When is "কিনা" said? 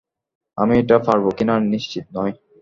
1.37-1.55